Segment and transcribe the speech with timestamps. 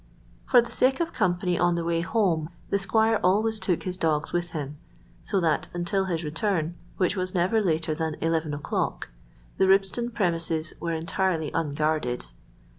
[0.47, 4.33] For the sake of company on the way home the squire always took his dogs
[4.33, 4.77] with him,
[5.21, 9.11] so that until his return, which was never later than eleven o'clock,
[9.57, 12.25] the Ribston premises were entirely unguarded.